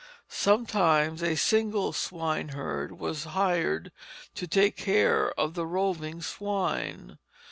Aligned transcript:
Sometimes 0.29 1.21
a 1.21 1.35
single 1.35 1.93
swineherd 1.93 2.93
was 2.97 3.25
hired 3.25 3.91
to 4.33 4.47
take 4.47 4.75
care 4.75 5.31
of 5.39 5.53
the 5.53 5.67
roving 5.67 6.23
swine. 6.23 7.19